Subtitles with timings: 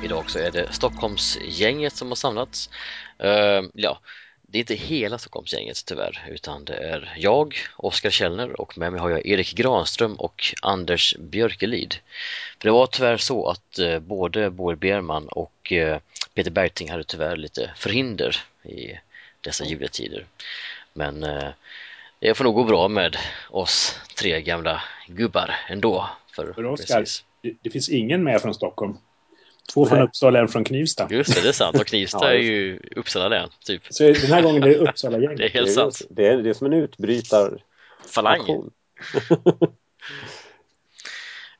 [0.00, 2.70] Idag så är det Stockholmsgänget som har samlats.
[3.24, 4.00] Uh, ja,
[4.42, 9.00] det är inte hela Stockholmsgänget tyvärr, utan det är jag, Oskar Källner och med mig
[9.00, 11.94] har jag Erik Granström och Anders Björkelid.
[12.58, 15.96] För det var tyvärr så att uh, både Boel Berman och uh,
[16.34, 18.98] Peter Bergting hade tyvärr lite förhinder i
[19.40, 20.26] dessa juletider.
[20.92, 21.20] Men
[22.20, 23.16] det får nog gå bra med
[23.50, 26.10] oss tre gamla gubbar ändå.
[26.32, 27.04] För, för Oskar,
[27.42, 28.96] det, det finns ingen med från Stockholm.
[29.72, 31.08] Två från Uppsala och en från Knivsta.
[31.10, 31.80] Just det, det är sant.
[31.80, 33.82] Och Knivsta ja, är ju Uppsala län, typ.
[33.90, 35.38] Så den här gången är det Uppsala-gänget.
[35.38, 36.02] det är helt sant.
[36.10, 37.58] Det är, det är som en utbrytar
[38.06, 38.70] Falang.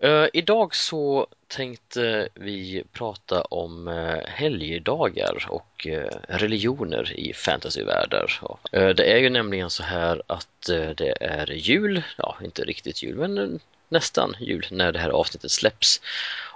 [0.05, 8.41] uh, idag så tänkte vi prata om uh, helgdagar och uh, religioner i fantasyvärldar.
[8.71, 10.67] det är ju nämligen så här att
[10.97, 16.01] det är jul, ja inte riktigt jul men nästan jul när det här avsnittet släpps.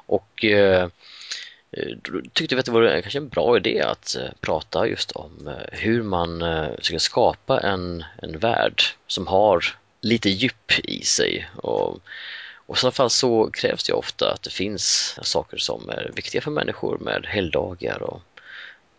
[0.07, 0.45] Och
[2.33, 5.79] tyckte vi att det var kanske en bra idé att eh, prata just om eh,
[5.79, 9.65] hur man eh, ska skapa en, en värld som har
[10.01, 11.49] lite djup i sig.
[11.57, 12.01] Och,
[12.57, 16.43] och i sådana fall så krävs det ofta att det finns saker som är viktiga
[16.43, 18.23] för människor med helgdagar och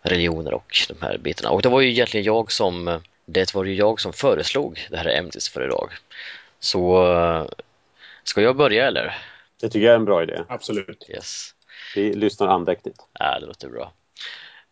[0.01, 1.49] religioner och de här bitarna.
[1.49, 5.17] Och det var ju egentligen jag som, det var ju jag som föreslog det här
[5.17, 5.89] ämnet för idag.
[6.59, 7.05] Så
[8.23, 9.17] Ska jag börja eller?
[9.61, 10.43] Det tycker jag är en bra idé.
[10.47, 11.05] Absolut.
[11.09, 11.53] Yes.
[11.95, 12.97] Vi lyssnar andäktigt.
[13.19, 13.91] Ja, det låter bra.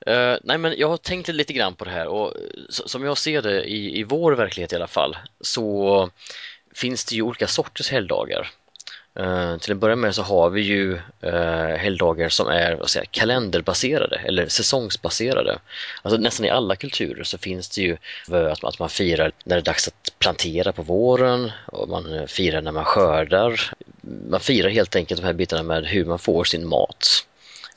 [0.09, 2.33] Uh, nej, men jag har tänkt lite grann på det här och
[2.69, 6.09] som jag ser det i, i vår verklighet i alla fall så
[6.73, 8.51] finns det ju olika sorters helgdagar.
[9.19, 10.93] Uh, till att börja med så har vi ju
[11.23, 15.59] uh, helgdagar som är vad säger, kalenderbaserade eller säsongsbaserade.
[16.01, 17.97] Alltså nästan i alla kulturer så finns det ju
[18.51, 22.61] att, att man firar när det är dags att plantera på våren och man firar
[22.61, 23.73] när man skördar.
[24.29, 27.25] Man firar helt enkelt de här bitarna med hur man får sin mat.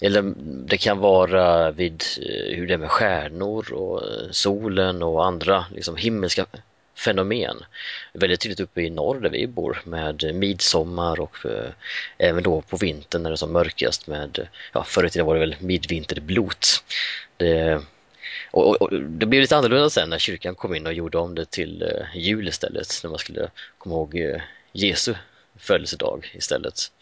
[0.00, 0.34] Eller
[0.67, 5.65] det kan vara vid eh, hur det är med stjärnor och eh, solen och andra
[5.75, 6.47] liksom, himmelska
[6.94, 7.56] fenomen.
[8.12, 11.71] Väldigt tydligt uppe i norr där vi bor med midsommar och eh,
[12.19, 15.27] även då på vintern när det är som mörkast med, eh, ja förr i tiden
[15.27, 16.84] var det väl midvinterblot.
[17.37, 17.81] Det,
[18.50, 21.34] och, och, och, det blev lite annorlunda sen när kyrkan kom in och gjorde om
[21.34, 24.41] det till eh, jul istället när man skulle komma ihåg eh,
[24.73, 25.15] Jesu
[25.64, 26.92] födelsedag istället.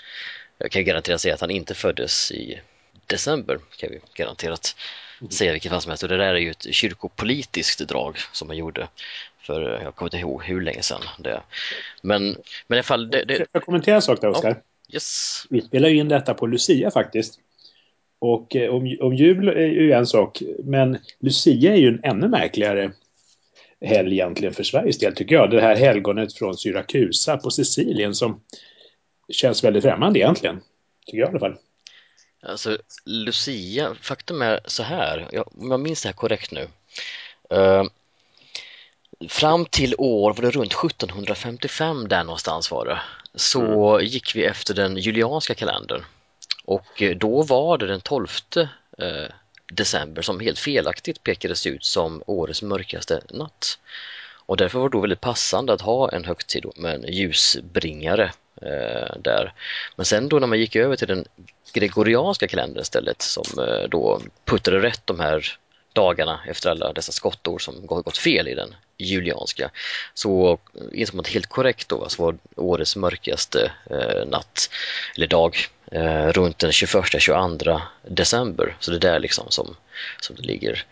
[0.59, 2.61] Jag kan garanterat säga att han inte föddes i
[3.07, 4.77] december kan vi garanterat
[5.31, 8.57] säga vilket fall som helst och det där är ju ett kyrkopolitiskt drag som man
[8.57, 8.89] gjorde
[9.43, 11.43] för jag kommer inte ihåg hur länge sedan det.
[12.03, 12.23] Men,
[12.67, 13.11] men i alla fall...
[13.11, 13.47] Det, det...
[13.53, 14.49] Jag kommentera en sak där, Oskar?
[14.49, 14.95] Ja.
[14.95, 15.43] Yes.
[15.51, 17.41] Vi spelar in detta på Lucia faktiskt.
[18.19, 22.29] Och eh, om, om jul är ju en sak, men Lucia är ju en ännu
[22.29, 22.93] märkligare
[23.85, 25.51] helg egentligen för Sveriges del tycker jag.
[25.51, 28.41] Det här helgonet från Syrakusa på Sicilien som
[29.29, 30.61] känns väldigt främmande egentligen.
[31.07, 31.57] Tycker jag i alla fall.
[32.43, 36.67] Alltså Lucia, faktum är så här, jag, om jag minns det här korrekt nu.
[37.57, 37.85] Uh,
[39.29, 43.01] fram till år, var det runt 1755 där någonstans var det,
[43.35, 44.07] så mm.
[44.07, 46.05] gick vi efter den julianska kalendern.
[46.65, 48.29] Och eh, då var det den 12
[48.99, 49.35] eh,
[49.77, 53.79] december som helt felaktigt pekades ut som årets mörkaste natt.
[54.47, 59.17] Och därför var det då väldigt passande att ha en högtid med en ljusbringare eh,
[59.21, 59.53] där.
[59.97, 61.25] Men sen då när man gick över till den
[61.73, 65.59] gregorianska kalendern istället som eh, då puttade rätt de här
[65.93, 69.71] dagarna efter alla dessa skottår som gått fel i den julianska
[70.15, 70.59] så
[70.93, 74.71] insåg man helt korrekt då alltså var årets mörkaste eh, natt
[75.17, 75.57] eller dag
[75.93, 79.77] eh, runt den 21-22 december så det är där liksom som,
[80.21, 80.85] som det ligger.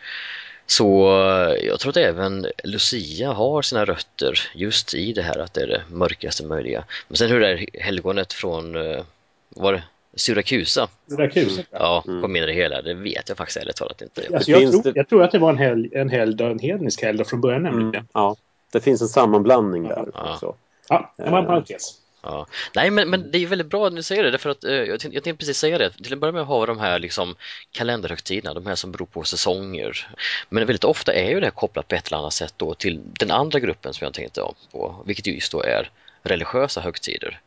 [0.67, 5.55] Så eh, jag tror att även Lucia har sina rötter just i det här att
[5.55, 6.85] det är det mörkaste möjliga.
[7.09, 9.05] Men sen hur det är helgonet från, eh,
[9.49, 9.83] var det
[10.15, 10.89] Syrakusa.
[11.09, 11.63] Syrakusa?
[11.71, 12.23] Ja, mm.
[12.23, 12.83] kom in i det hela.
[12.83, 14.23] Det vet jag faktiskt ärligt talat inte.
[14.35, 17.27] Alltså, jag, tror, jag tror att det var en, hel, en, hel, en hednisk helgdag
[17.27, 17.95] från början nämligen.
[17.95, 18.37] Mm, ja,
[18.73, 20.33] det finns en sammanblandning där ja.
[20.33, 20.55] också.
[20.89, 22.01] Ja, det var en parentes.
[22.23, 22.47] Ja.
[22.75, 25.01] Nej, men, men det är väldigt bra att du säger det, för att eh, jag,
[25.01, 25.91] tänkte, jag tänkte precis säga det.
[25.91, 27.35] Till att börja med har de här liksom,
[27.73, 30.09] kalenderhögtiderna, de här som beror på säsonger.
[30.49, 33.01] Men väldigt ofta är ju det här kopplat på ett eller annat sätt då till
[33.19, 34.43] den andra gruppen som jag tänkte
[34.73, 35.91] på, vilket just då är
[36.23, 37.41] religiösa högtider.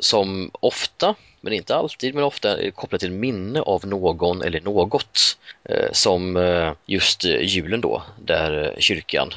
[0.00, 1.14] Som ofta
[1.44, 5.36] men inte alltid, men ofta kopplat till minne av någon eller något.
[5.68, 9.34] Eh, som eh, just eh, julen då, där kyrkan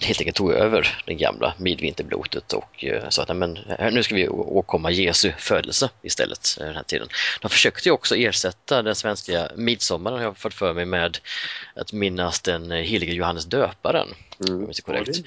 [0.00, 3.58] helt enkelt tog över den gamla midvinterblotet och sa att men,
[3.92, 7.08] nu ska vi åkomma Jesu födelse istället den här tiden.
[7.40, 11.18] De försökte ju också ersätta den svenska midsommaren, har jag fått för mig, med
[11.74, 14.08] att minnas den helige Johannes döparen.
[14.48, 14.70] Mm.
[14.84, 15.18] korrekt.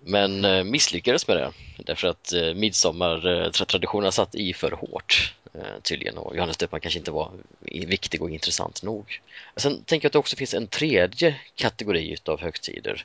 [0.00, 6.56] Men misslyckades med det därför att midsommartraditionerna satt i för hårt eh, tydligen och Johannes
[6.56, 7.30] döparen kanske inte var
[7.70, 9.20] viktig och intressant nog.
[9.56, 13.04] Sen tänker jag att det också finns en tredje kategori av högtider.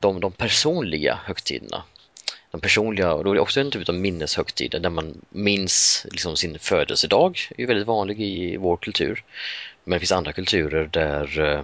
[0.00, 1.82] De, de personliga högtiderna.
[2.50, 6.36] De personliga, och då är det också en typ av minneshögtider där man minns liksom
[6.36, 9.24] sin födelsedag, det är väldigt vanlig i vår kultur.
[9.84, 11.62] Men det finns andra kulturer där eh,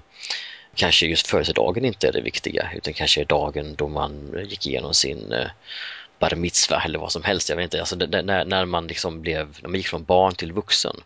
[0.75, 4.95] kanske just födelsedagen inte är det viktiga utan kanske är dagen då man gick igenom
[4.95, 5.51] sin eh,
[6.23, 7.49] bar mitzvah eller vad som helst.
[7.49, 10.35] Jag vet inte, alltså det, när, när man liksom blev, när man gick från barn
[10.35, 10.97] till vuxen.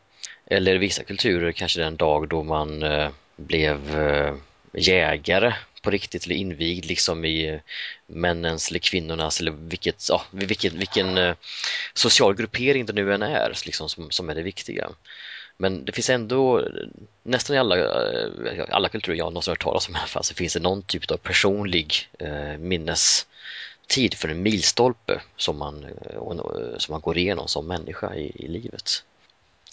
[0.46, 4.34] Eller i vissa kulturer kanske den dag då man eh, blev eh,
[4.72, 7.60] jägare på riktigt eller invigd liksom i eh,
[8.06, 11.34] männens eller kvinnornas eller vilket, ja, vilket, vilken eh,
[11.94, 14.88] social gruppering det nu än är liksom, som, som är det viktiga.
[15.58, 16.66] Men det finns ändå, eh,
[17.22, 20.34] nästan i alla, eh, alla kulturer jag någonsin hört talas om i alla fall, så
[20.34, 22.58] finns det någon typ av personlig eh,
[23.86, 28.48] minnestid för en milstolpe som man, eh, som man går igenom som människa i, i
[28.48, 29.04] livet.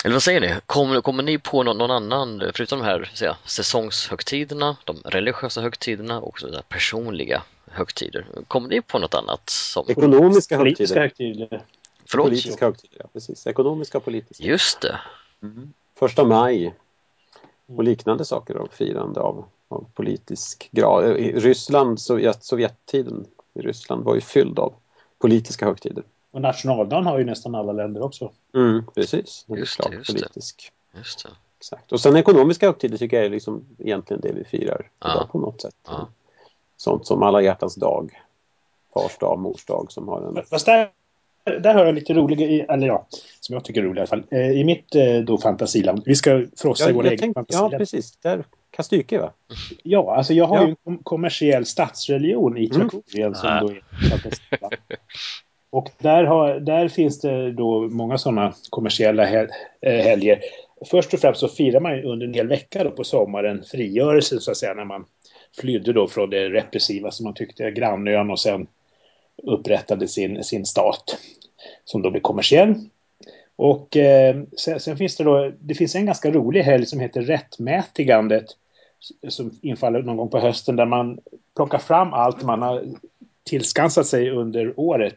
[0.03, 0.55] Eller vad säger ni?
[0.65, 6.21] Kommer, kommer ni på någon, någon annan, förutom de här säga, säsongshögtiderna, de religiösa högtiderna
[6.21, 9.49] och så där personliga högtider, kommer ni på något annat?
[9.49, 9.85] Som...
[9.89, 11.61] Ekonomiska Politiska högtider.
[12.05, 12.27] Förlåt?
[12.27, 13.47] Politiska högtider, ja, precis.
[13.47, 14.43] Ekonomiska och politiska.
[14.43, 14.99] Just det.
[15.41, 15.73] Mm.
[15.99, 16.73] Första maj
[17.67, 21.17] och liknande saker av firande av, av politisk grad.
[21.17, 24.73] I Ryssland, Sovjet, Sovjettiden i Ryssland var ju fylld av
[25.19, 26.03] politiska högtider.
[26.31, 28.31] Och nationaldagen har ju nästan alla länder också.
[28.55, 29.45] Mm, precis.
[29.47, 30.71] Det just det, just politisk.
[30.91, 30.97] Det.
[30.97, 31.29] Just det.
[31.59, 31.91] Exakt.
[31.91, 35.11] Och sen ekonomiska högtider tycker jag är liksom egentligen det vi firar ja.
[35.11, 35.75] idag på något sätt.
[35.87, 36.07] Ja.
[36.77, 38.21] Sånt som alla hjärtans dag,
[38.93, 40.45] fars dag, mors dag som har en...
[40.45, 40.89] Fast där,
[41.43, 43.07] där har jag lite rolig, eller ja,
[43.39, 44.23] som jag tycker är rolig i alla fall.
[44.31, 47.73] Eh, I mitt eh, då fantasiland, vi ska frossa ja, i vår egen fantasiland.
[47.73, 48.11] Ja, precis.
[48.15, 48.43] Där
[48.75, 49.33] Kastyke va?
[49.83, 50.67] Ja, alltså jag har ja.
[50.67, 53.35] ju en kommersiell statsreligion i Tjakorien mm.
[53.35, 54.73] som då är fantasiland.
[55.69, 59.47] Och där, har, där finns det då många sådana kommersiella hel,
[59.81, 60.39] eh, helger.
[60.85, 64.51] Först och främst så firar man under en hel vecka då på sommaren frigörelsen så
[64.51, 65.05] att säga när man
[65.59, 68.67] flydde då från det repressiva som man tyckte grannön och sen
[69.43, 71.17] upprättade sin, sin stat
[71.85, 72.75] som då blev kommersiell.
[73.55, 77.21] Och eh, sen, sen, finns det då, det finns en ganska rolig helg som heter
[77.21, 78.45] Rättmätigandet
[79.27, 81.19] som infaller någon gång på hösten där man
[81.55, 82.85] plockar fram allt man har
[83.43, 85.15] tillskansat sig under året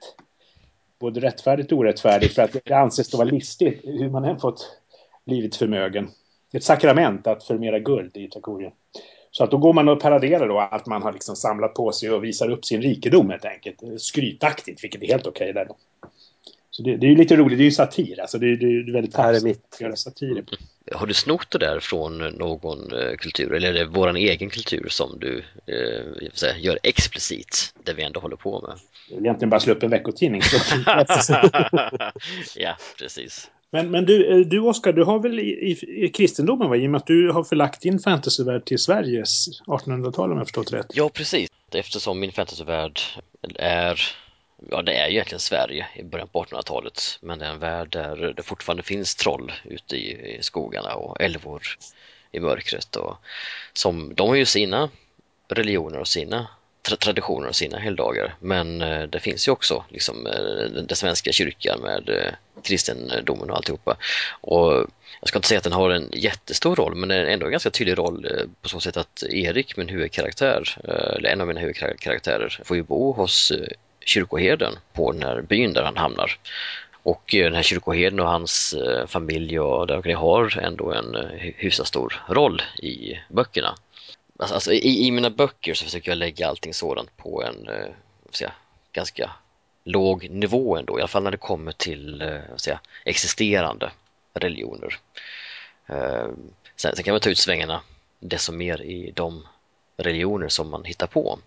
[0.98, 4.78] både rättfärdigt och orättfärdigt för att det anses vara listigt hur man än fått
[5.24, 6.08] blivit förmögen.
[6.52, 8.72] Ett sakrament att förmera guld i Takorien.
[9.30, 12.10] Så att då går man och paraderar då att man har liksom samlat på sig
[12.10, 13.82] och visar upp sin rikedom helt enkelt.
[13.98, 15.74] Skrytaktigt, vilket är helt okej okay där.
[16.76, 18.38] Så det, det, är ju lite roligt, det är ju satir alltså.
[18.38, 20.56] Det, det, det är väldigt tacksamt att göra satir på.
[20.96, 24.86] Har du snott det där från någon eh, kultur eller är det vår egen kultur
[24.90, 28.78] som du eh, säga, gör explicit det vi ändå håller på med?
[29.08, 30.42] Jag vill egentligen bara slå upp en veckotidning.
[32.56, 33.50] ja, precis.
[33.70, 36.76] Men, men du, eh, du Oskar, du har väl i, i, i kristendomen, va?
[36.76, 40.72] i och med att du har förlagt din fantasyvärld till Sveriges 1800-tal om jag förstått
[40.72, 40.86] rätt?
[40.94, 41.50] Ja, precis.
[41.72, 43.00] Eftersom min fantasyvärld
[43.54, 44.00] är
[44.70, 47.90] ja, det är ju egentligen Sverige i början på 1800-talet, men det är en värld
[47.90, 51.62] där det fortfarande finns troll ute i, i skogarna och älvor
[52.32, 52.96] i mörkret.
[52.96, 53.16] Och
[53.72, 54.90] som, de har ju sina
[55.48, 56.48] religioner och sina
[56.82, 61.32] tra traditioner och sina helgdagar, men eh, det finns ju också liksom, eh, den svenska
[61.32, 62.32] kyrkan med eh,
[62.62, 63.96] kristendomen och alltihopa.
[64.40, 64.86] Och
[65.20, 67.98] jag ska inte säga att den har en jättestor roll, men ändå en ganska tydlig
[67.98, 72.60] roll eh, på så sätt att Erik, min huvudkaraktär, eh, eller en av mina huvudkaraktärer,
[72.64, 73.68] får ju bo hos eh,
[74.06, 76.38] kyrkoherden på den här byn där han hamnar.
[76.92, 81.52] Och eh, den här kyrkoherden och hans eh, familj och där har ändå en eh,
[81.56, 83.74] hyfsat stor roll i böckerna.
[84.38, 87.68] Alltså, alltså i, i, mina böcker så försöker jag lägga allting sådant på en
[88.30, 88.52] säga,
[88.92, 89.30] ganska
[89.84, 93.90] låg nivå ändå, i alla fall när det kommer till säga, existerande
[94.34, 94.98] religioner.
[96.76, 97.80] Sen, sen kan man ta ut svängarna
[98.20, 99.46] desto mer i de
[99.96, 101.38] religioner som man hittar på.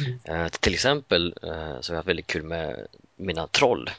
[0.00, 0.18] Mm.
[0.24, 2.86] Eh, till exempel eh, så har jag haft väldigt kul med
[3.16, 3.90] mina troll.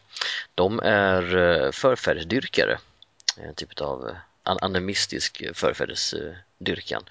[0.56, 2.78] De är eh, förfädersdyrkare,
[3.38, 7.04] en typ av animistisk förfädersdyrkan.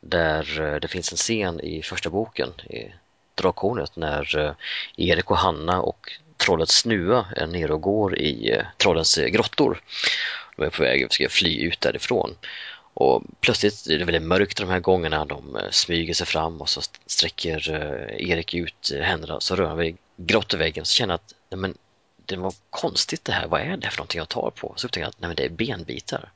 [0.00, 2.92] Där det finns en scen i första boken, i
[3.34, 4.54] Drakhornet, när
[4.96, 9.80] Erik och Hanna och trollet Snua är nere och går i trollens grottor.
[10.56, 12.34] De är på väg att fly ut därifrån.
[12.94, 15.24] Och plötsligt är det väldigt mörkt de här gångerna.
[15.24, 19.56] De eh, smyger sig fram och så sträcker eh, Erik ut eh, händerna och så
[19.56, 20.84] rör han vid grottväggen.
[20.84, 21.74] så känner att nej men,
[22.26, 23.46] det var konstigt det här.
[23.46, 24.72] Vad är det för någonting jag tar på?
[24.76, 26.30] Så upptäcker jag att nej men, det är benbitar.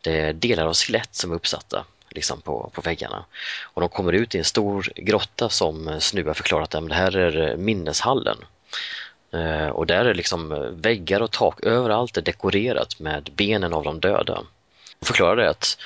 [0.00, 3.24] Det är delar av skelett som är uppsatta liksom på, på väggarna.
[3.62, 7.16] Och de kommer ut i en stor grotta som Snu har förklarat att det här
[7.16, 8.36] är minneshallen.
[9.72, 14.42] Och där är liksom väggar och tak överallt är dekorerat med benen av de döda.
[15.02, 15.78] Förklara det att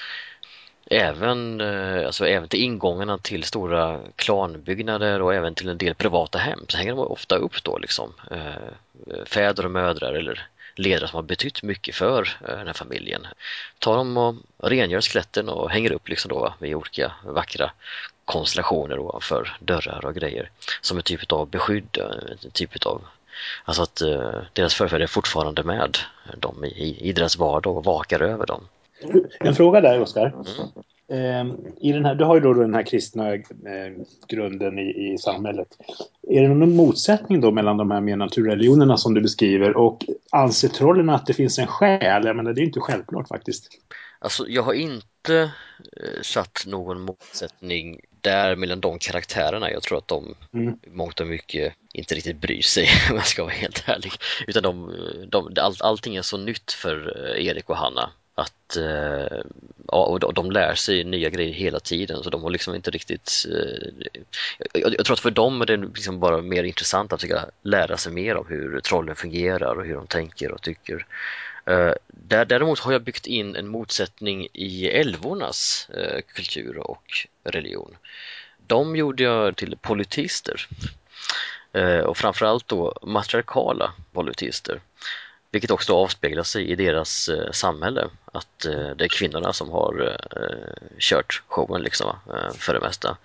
[0.91, 6.39] även, eh, alltså även till ingångarna till stora klanbyggnader och även till en del privata
[6.39, 11.17] hem så hänger de ofta upp då liksom eh, fäder och mödrar eller ledare som
[11.17, 13.27] har betytt mycket för eh, den här familjen.
[13.79, 17.73] Tar dem och rengör skeletten och hänger upp liksom då vid olika vackra
[18.25, 21.99] konstellationer ovanför dörrar och grejer som en typ av beskydd,
[22.45, 23.03] en typ av
[23.65, 24.03] Alltså att
[24.53, 25.99] deras förfäder är fortfarande med
[26.37, 28.69] dem i, i deras vardag och vakar över dem.
[29.41, 30.27] En fråga där, Oskar.
[30.27, 30.71] Mm.
[31.09, 33.43] Eh, I den här, du har ju då den här kristna eh,
[34.29, 35.69] grunden i, i samhället.
[36.29, 40.69] Är det någon motsättning då mellan de här mer naturreligionerna som du beskriver och anser
[40.69, 42.27] trollen att det finns en själ?
[42.27, 43.69] Jag menar, det är inte självklart faktiskt.
[44.19, 45.43] Alltså, jag har inte
[45.97, 49.71] eh, satt någon motsättning där mellan de karaktärerna.
[49.71, 50.79] Jag tror att de mm.
[50.87, 54.13] mångt och mycket inte riktigt bryr sig om jag ska vara helt ärlig.
[54.47, 54.93] Utan de,
[55.29, 59.41] de, all, allting är så nytt för eh, Erik och Hanna att eh,
[59.89, 63.47] ja, och de lär sig nya grejer hela tiden så de har liksom inte riktigt
[63.53, 64.07] eh,
[64.73, 67.97] jag, jag, tror att för dem är det liksom bara mer intressant att försöka lära
[67.97, 71.07] sig mer om hur trollen fungerar och hur de tänker och tycker.
[71.67, 77.97] Eh, där, däremot har jag byggt in en motsättning i älvornas eh, kultur och religion.
[78.67, 80.69] De gjorde jag till politister
[81.73, 84.81] eh, och framförallt då matriarkala politister.
[85.51, 90.17] Vilket också avspeglar sig i deras eh, samhälle, att eh, det är kvinnorna som har
[90.37, 93.17] eh, kört showen liksom, eh, för det mesta.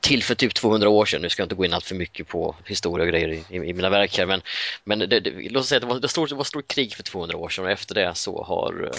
[0.00, 2.28] Till för typ 200 år sedan, nu ska jag inte gå in allt för mycket
[2.28, 4.42] på historia och grejer i, i, i mina verk här, men,
[4.84, 6.94] men det, det, låt oss säga att det var, det, stod, det var stort krig
[6.94, 8.98] för 200 år sedan och efter det så har eh,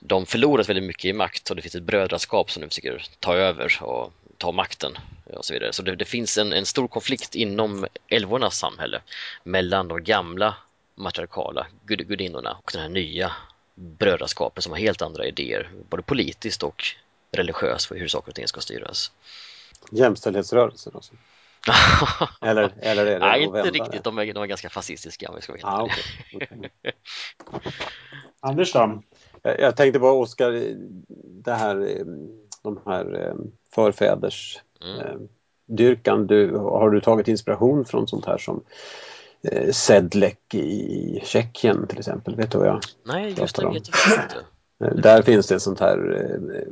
[0.00, 3.34] de förlorat väldigt mycket i makt och det finns ett brödraskap som nu försöker ta
[3.34, 4.98] över och ta makten
[5.34, 5.72] och så vidare.
[5.72, 9.00] Så det, det finns en, en, stor konflikt inom älvornas samhälle
[9.44, 10.54] mellan de gamla
[10.96, 13.32] matriarkala gud gudinnorna och den här nya
[13.74, 16.84] brödraskapet som har helt andra idéer, både politiskt och
[17.32, 19.12] religiöst för hur saker och ting ska styras.
[19.90, 21.12] Jämställdhetsrörelsen alltså?
[22.40, 24.04] eller, eller är det Nej, inte riktigt.
[24.04, 26.02] De är, de är ganska fascistiska om vi ska vara ah, okay.
[26.34, 26.92] okay.
[28.40, 29.02] Anders då?
[29.42, 30.74] Jag, jag tänkte på Oskar,
[31.24, 32.04] det här,
[32.62, 33.34] de här eh,
[33.74, 35.00] förfäders mm.
[35.00, 35.16] Eh,
[35.66, 36.26] dyrkan.
[36.26, 38.64] Du, har du tagit inspiration från sånt här som
[39.52, 42.36] eh, Sedlek i Tjeckien till exempel.
[42.36, 44.36] Vet du vad jag Nej, just det vet jag inte.
[44.84, 46.62] Eh, där finns det ett sånt här eh,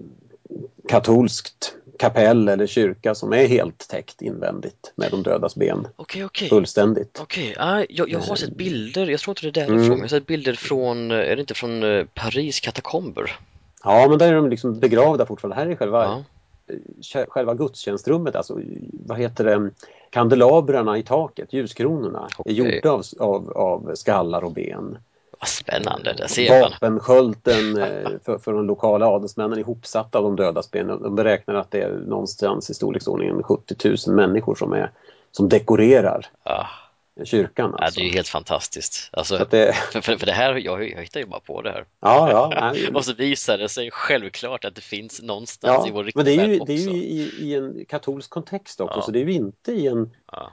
[0.89, 5.87] katolskt kapell eller kyrka som är helt täckt invändigt med de dödas ben.
[5.97, 6.49] Okay, okay.
[6.49, 7.19] Fullständigt.
[7.23, 7.65] Okej, okay.
[7.65, 9.99] ah, jag, jag, har sett bilder, jag tror inte det är därifrån, mm.
[9.99, 13.39] jag har sett bilder från, är det inte från Paris katakomber?
[13.85, 15.57] Ja, men där är de liksom begravda fortfarande.
[15.57, 16.25] Här är själva ja
[17.29, 18.61] själva gudstjänstrummet, alltså
[18.93, 19.71] vad heter det,
[20.11, 22.53] kandelabrarna i taket, ljuskronorna, okay.
[22.53, 24.99] är gjorda av, av, av skallar och ben.
[25.41, 26.71] Vad spännande, det ser man.
[26.71, 30.87] Vapenskölden eh, för, för de lokala adelsmännen ihopsatta av de dödas ben.
[30.87, 34.91] De beräknar att det är någonstans i storleksordningen 70 000 människor som, är,
[35.33, 36.27] som dekorerar.
[36.43, 36.67] Ah
[37.25, 37.75] kyrkan.
[37.75, 38.01] Alltså.
[38.01, 39.11] Ja, det är ju helt fantastiskt.
[39.13, 39.73] Alltså, det...
[39.93, 41.87] för, för, för, det här, jag, jag hittar ju bara på det här.
[42.01, 42.75] Ja, ja.
[42.95, 46.35] och så visar det sig självklart att det finns någonstans ja, i vår Men det
[46.35, 49.03] är ju, det är ju i, i, en katolsk kontext också, ja.
[49.03, 50.53] så det är ju inte i en ja.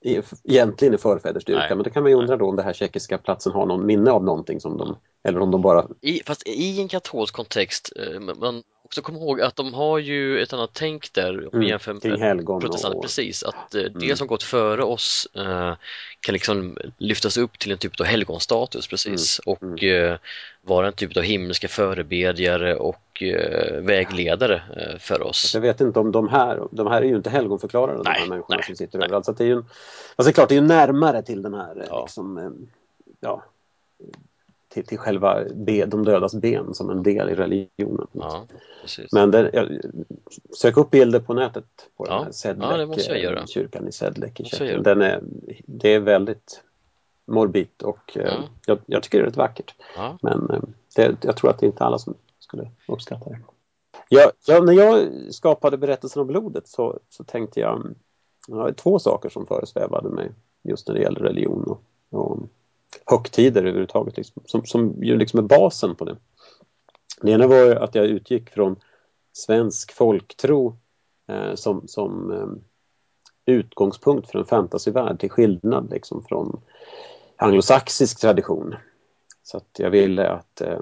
[0.00, 3.18] i, egentligen i förfädersdyrkan, men det kan man ju undra då om det här tjeckiska
[3.18, 5.86] platsen har någon minne av någonting som de, eller om de bara...
[6.00, 10.42] I, fast i en katolsk kontext, eh, man också komma ihåg att de har ju
[10.42, 13.92] ett annat tänk där om mm, jämför med protestanter, precis, att eh, mm.
[13.98, 15.74] det som gått före oss eh,
[16.20, 19.54] kan liksom lyftas upp till en typ av helgonstatus precis mm.
[19.54, 20.12] och mm.
[20.12, 20.18] eh,
[20.62, 25.54] vara en typ av himmelska förebedjare och eh, vägledare eh, för oss.
[25.54, 28.28] Jag vet inte om de här, de här är ju inte helgonförklarade nej, de här
[28.28, 29.06] människorna nej, som sitter nej.
[29.06, 29.24] överallt.
[29.24, 29.72] Så det är ju, alltså
[30.16, 32.02] det är klart, det är ju närmare till den här ja.
[32.02, 32.56] liksom,
[33.20, 33.42] ja,
[34.70, 38.06] till, till själva be, de dödas ben som en del i religionen.
[38.12, 38.46] Ja,
[39.12, 39.80] Men det, jag,
[40.56, 41.64] sök upp bilder på nätet
[41.96, 42.14] på ja.
[42.14, 42.66] den här Sedlek,
[43.22, 44.82] ja, kyrkan i Sedlek i Tjeckien.
[44.82, 45.20] Den är,
[45.66, 46.62] det är väldigt
[47.26, 48.42] morbid och eh, ja.
[48.66, 49.74] jag, jag, tycker det är rätt vackert.
[50.22, 50.62] Men eh,
[50.96, 53.40] det, jag tror att det är inte alla som skulle uppskatta det.
[54.08, 57.94] Ja, ja, när jag skapade berättelsen om blodet så, så tänkte jag,
[58.48, 60.32] jag har två saker som föresvävade mig.
[60.62, 61.82] just när det gäller religion och
[63.10, 66.16] högtider överhuvudtaget, liksom, som, som ju liksom är basen på det.
[67.22, 68.76] Det ena var ju att jag utgick från
[69.32, 70.78] svensk folktro
[71.28, 72.48] eh, som, som eh,
[73.54, 76.60] utgångspunkt för en fantasyvärld till skillnad liksom från
[77.36, 78.74] anglosaxisk tradition.
[79.42, 80.80] Så att jag ville att eh,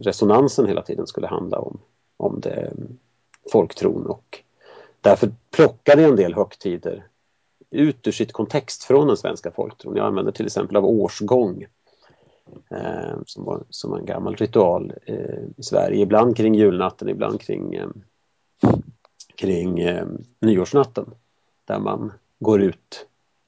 [0.00, 1.80] resonansen hela tiden skulle handla om,
[2.16, 2.72] om det eh,
[3.52, 4.42] folktron och
[5.00, 7.06] därför plockade jag en del högtider
[7.72, 9.96] ut ur sitt kontext från den svenska folktron.
[9.96, 11.66] Jag använder till exempel av årsgång
[12.70, 16.02] eh, som, var, som var en gammal ritual eh, i Sverige.
[16.02, 17.88] Ibland kring julnatten, ibland kring, eh,
[19.34, 20.06] kring eh,
[20.40, 21.14] nyårsnatten.
[21.64, 23.06] Där man går ut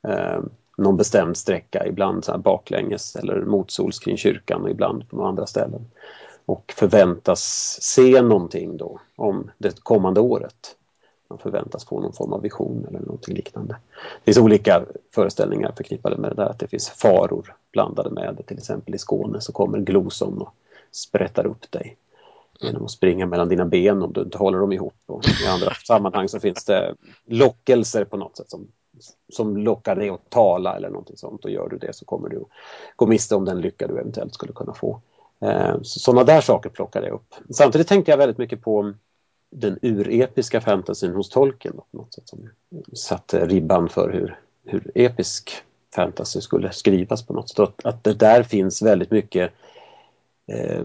[0.08, 0.40] eh,
[0.78, 5.28] någon bestämd sträcka, ibland så här baklänges eller motsols kring kyrkan och ibland på några
[5.28, 5.86] andra ställen.
[6.46, 7.42] Och förväntas
[7.80, 10.76] se någonting då om det kommande året.
[11.28, 13.76] Man förväntas få någon form av vision eller någonting liknande.
[14.18, 18.42] Det finns olika föreställningar förknippade med det där, att det finns faror blandade med det.
[18.42, 20.54] Till exempel i Skåne så kommer Gloson och
[20.92, 21.96] sprättar upp dig
[22.60, 24.94] genom att springa mellan dina ben om du inte håller dem ihop.
[25.06, 26.94] Och I andra sammanhang så finns det
[27.26, 28.68] lockelser på något sätt som,
[29.28, 32.44] som lockar dig att tala eller någonting sånt och gör du det så kommer du
[32.96, 35.00] gå miste om den lycka du eventuellt skulle kunna få.
[35.40, 37.34] Eh, Sådana där saker plockade jag upp.
[37.50, 38.94] Samtidigt tänkte jag väldigt mycket på
[39.56, 42.48] den urepiska fantasyn hos Tolkien på något sätt som
[42.92, 45.50] satte ribban för hur, hur episk
[45.94, 47.58] fantasy skulle skrivas på något sätt.
[47.58, 49.52] Att, att det där finns väldigt mycket
[50.46, 50.84] eh,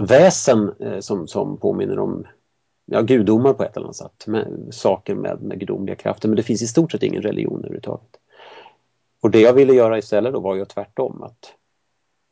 [0.00, 2.26] väsen eh, som, som påminner om
[2.86, 4.26] ja, gudomar på ett eller annat sätt.
[4.26, 6.28] Med, saker med, med gudomliga krafter.
[6.28, 8.16] Men det finns i stort sett ingen religion överhuvudtaget.
[9.20, 11.22] Och det jag ville göra istället då var ju tvärtom.
[11.22, 11.52] Att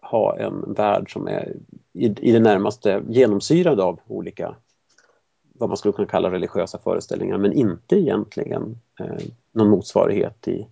[0.02, 1.56] ha en värld som är
[1.92, 4.54] i, i det närmaste genomsyrad av olika
[5.54, 10.66] vad man skulle kunna kalla religiösa föreställningar men inte egentligen eh, någon motsvarighet i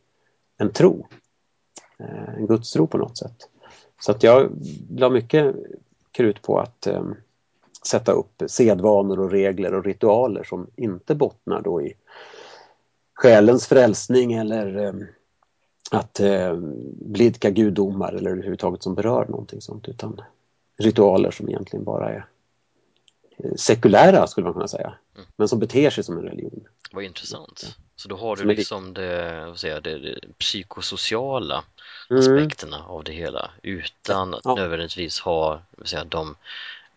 [0.58, 1.06] en tro.
[1.98, 3.48] Eh, en gudstro på något sätt.
[4.00, 4.50] Så att jag
[4.90, 5.56] la mycket
[6.12, 7.04] krut på att eh,
[7.86, 11.94] sätta upp sedvanor och regler och ritualer som inte bottnar då i
[13.14, 14.92] själens frälsning eller eh,
[15.90, 16.56] att eh,
[17.00, 20.20] blidka gudomar eller överhuvudtaget som berör någonting sånt utan
[20.78, 22.26] ritualer som egentligen bara är
[23.56, 24.94] sekulära skulle man kunna säga.
[25.14, 25.26] Mm.
[25.36, 26.64] Men som beter sig som en religion.
[26.92, 27.76] Vad intressant.
[27.96, 31.64] Så då har du liksom det, vad säger, det, det psykosociala
[32.10, 32.20] mm.
[32.20, 34.54] aspekterna av det hela utan att ja.
[34.54, 36.36] nödvändigtvis ha säga, de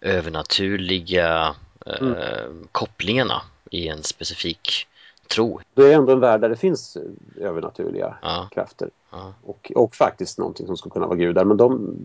[0.01, 2.13] övernaturliga mm.
[2.13, 4.87] eh, kopplingarna i en specifik
[5.27, 5.59] tro.
[5.73, 6.97] Det är ändå en värld där det finns
[7.41, 8.49] övernaturliga ja.
[8.51, 9.33] krafter ja.
[9.43, 11.97] Och, och faktiskt någonting som skulle kunna vara gudar men de,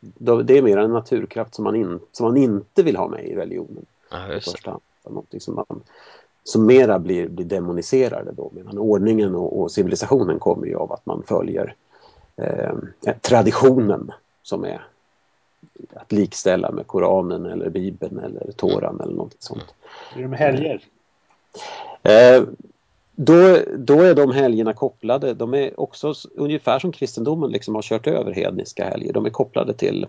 [0.00, 3.34] det är mer en naturkraft som man, in, som man inte vill ha med i
[3.34, 3.86] religionen.
[4.10, 4.50] Ja, just.
[4.50, 4.82] Första hand.
[5.04, 5.80] Någonting som man
[6.44, 8.50] som mera blir, blir demoniserade då.
[8.54, 11.74] Medan ordningen och, och civilisationen kommer ju av att man följer
[12.36, 12.74] eh,
[13.20, 14.86] traditionen som är
[15.94, 19.00] att likställa med Koranen eller Bibeln eller Toran mm.
[19.00, 19.74] eller något sånt.
[20.16, 20.82] Är det med helger?
[22.02, 22.42] Eh,
[23.20, 28.06] då, då är de helgerna kopplade, de är också ungefär som kristendomen liksom har kört
[28.06, 30.06] över hedniska helger, de är kopplade till,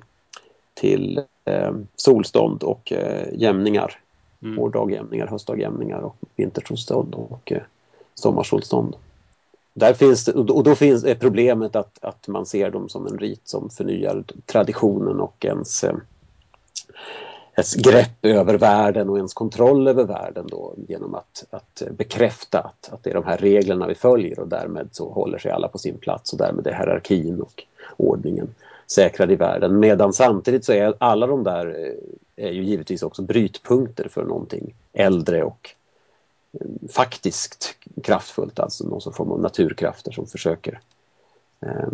[0.74, 4.00] till eh, solstånd och eh, jämningar.
[4.44, 4.56] Mm.
[4.56, 7.62] Vårdagjämningar, höstdagjämningar och vintersolstånd och eh,
[8.16, 8.96] sommarsolstånd.
[9.74, 13.70] Där finns och då finns problemet att, att man ser dem som en rit som
[13.70, 15.86] förnyar traditionen och ens,
[17.60, 22.60] eh, ens grepp över världen och ens kontroll över världen då genom att, att bekräfta
[22.60, 25.68] att, att det är de här reglerna vi följer och därmed så håller sig alla
[25.68, 27.64] på sin plats och därmed är hierarkin och
[27.98, 28.56] ordningen
[28.88, 29.80] säkrad i världen.
[29.80, 31.66] Medan samtidigt så är alla de där
[32.36, 35.70] eh, är ju givetvis också brytpunkter för någonting äldre och
[36.52, 40.80] eh, faktiskt kraftfullt, alltså någon form av naturkrafter som försöker
[41.62, 41.90] eh,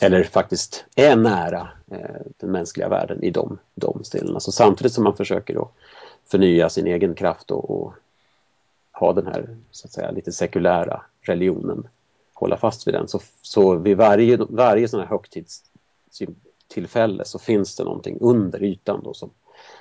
[0.00, 4.40] eller faktiskt är nära eh, den mänskliga världen i de, de ställena.
[4.40, 5.70] Så samtidigt som man försöker då
[6.30, 7.94] förnya sin egen kraft och, och
[8.92, 11.88] ha den här så att säga, lite sekulära religionen,
[12.34, 13.08] hålla fast vid den.
[13.08, 19.14] Så, så vid varje, varje sån här högtidstillfälle så finns det någonting under ytan då
[19.14, 19.30] som,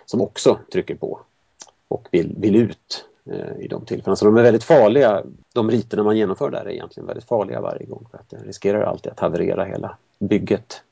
[0.06, 1.20] som också trycker på
[1.88, 3.06] och vill, vill ut
[3.60, 4.16] i de tillfällena.
[4.16, 5.24] Så de är väldigt farliga.
[5.54, 8.84] De riterna man genomför där är egentligen väldigt farliga varje gång för att det riskerar
[8.84, 10.84] alltid att haverera hela bygget.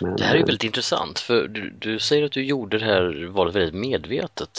[0.00, 2.78] Men, det här är ju eh, väldigt intressant för du, du, säger att du gjorde
[2.78, 4.58] det här valet väldigt medvetet.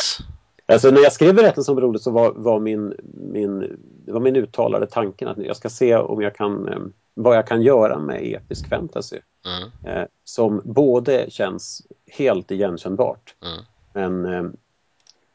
[0.66, 4.88] Alltså när jag skrev berättelsen om roligt så var, var, min, min, var min uttalade
[4.88, 6.80] tanken att jag ska se om jag kan, eh,
[7.14, 9.20] vad jag kan göra med episk fantasy.
[9.46, 9.98] Mm.
[9.98, 13.66] Eh, som både känns helt igenkännbart mm.
[13.94, 14.58] men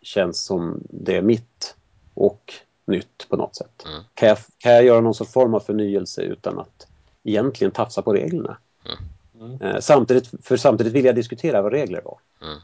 [0.05, 1.77] känns som det är mitt
[2.15, 3.85] och nytt på något sätt?
[3.87, 4.03] Mm.
[4.15, 6.87] Kan, jag, kan jag göra någon sorts form av förnyelse utan att
[7.25, 8.57] egentligen tafsa på reglerna?
[9.41, 9.61] Mm.
[9.61, 12.19] Eh, samtidigt, för samtidigt vill jag diskutera vad regler var.
[12.43, 12.59] Mm.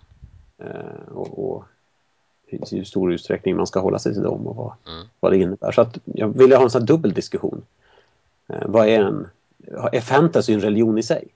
[0.59, 1.65] Eh, och, och
[2.47, 5.09] i hur stor utsträckning man ska hålla sig till dem och vad, Mm.
[5.21, 5.73] vad det innebär.
[5.73, 7.63] Så att jag vill ha en sån här dubbel diskussion.
[8.49, 9.29] Eh, vad är en...
[9.93, 11.29] Är fantasy en religion i sig?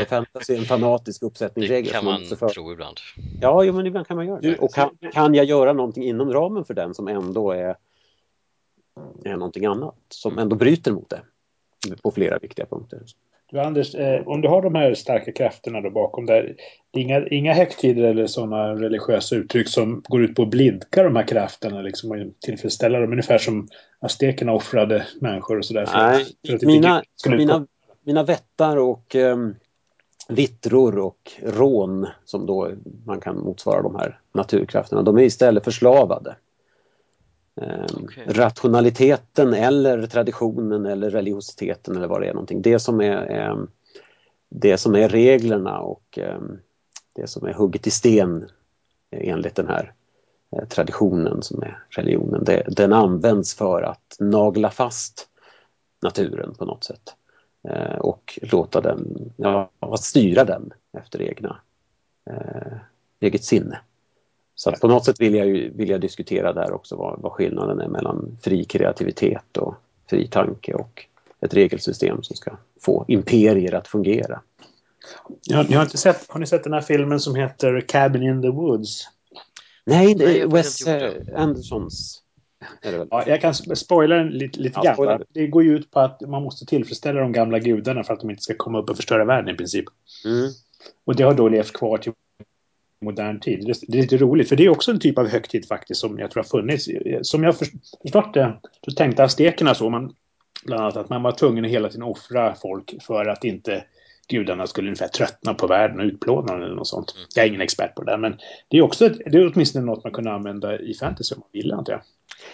[0.00, 1.92] Är fantasy en fanatisk uppsättning Det regler?
[1.92, 2.96] kan som man för- tro ibland.
[3.40, 4.48] Ja, jo, men ibland kan man göra det.
[4.48, 7.76] Du- Och kan, kan jag göra någonting inom ramen för den som ändå är,
[9.24, 9.94] är någonting annat?
[10.08, 11.20] Som ändå bryter mot det
[12.02, 13.00] på flera viktiga punkter.
[13.50, 16.56] Du Anders, eh, om du har de här starka krafterna då bakom där,
[16.90, 21.02] det är inga, inga högtider eller sådana religiösa uttryck som går ut på att blidka
[21.02, 25.86] de här krafterna liksom, och tillfredsställa dem, ungefär som aztekerna offrade människor och sådär.
[25.86, 27.66] för- Nej, för att inte mina, Gud skulle mina,
[28.04, 29.54] mina vättar och um,
[30.28, 32.70] vittror och rån som då
[33.04, 36.36] man kan motsvara de här naturkrafterna, de är istället förslavade.
[37.56, 38.24] Ehm, Okej.
[38.28, 42.62] Rationaliteten eller traditionen eller religiositeten eller vad det är någonting.
[42.62, 43.68] Det som är, ehm,
[44.48, 46.58] det som är reglerna och ehm,
[47.12, 48.48] det som är hugget i sten
[49.10, 49.92] enligt den här
[50.50, 55.28] eh, traditionen som är religionen, den används för att nagla fast
[56.02, 57.16] naturen på något sätt.
[57.68, 61.60] Eh, och låta den, ja, att styra den efter egna,
[62.30, 62.72] eh,
[63.20, 63.80] eget sinne.
[64.54, 67.32] Så att på något sätt vill jag, ju, vill jag diskutera där också vad, vad
[67.32, 69.74] skillnaden är mellan fri kreativitet och
[70.10, 71.06] fri tanke och
[71.40, 74.40] ett regelsystem som ska få imperier att fungera.
[75.48, 78.22] Ni har, ni har, inte sett, har ni sett den här filmen som heter Cabin
[78.22, 79.08] in the Woods?
[79.84, 82.21] Nej, det är Wes eh, Andersons.
[83.10, 85.18] Ja, jag kan sp- spoila den lite, lite Ja, grann.
[85.18, 85.40] det.
[85.40, 88.30] Det går ju ut på att man måste tillfredsställa de gamla gudarna för att de
[88.30, 89.84] inte ska komma upp och förstöra världen i princip.
[90.24, 90.50] Mm.
[91.04, 92.12] Och det har då levt kvar till
[93.00, 93.74] modern tid.
[93.88, 96.30] Det är lite roligt, för det är också en typ av högtid faktiskt som jag
[96.30, 96.88] tror har funnits.
[97.22, 100.14] Som jag förstått det så tänkte aztekerna så, man,
[100.64, 103.84] bland annat att man var tvungen att hela tiden offra folk för att inte
[104.28, 107.14] gudarna skulle ungefär tröttna på världen och utplåna den eller något sånt.
[107.34, 108.36] Jag är ingen expert på det där, men
[108.68, 111.48] det är också ett, det är åtminstone något man kunde använda i fantasy om man
[111.52, 112.02] ville, antar jag.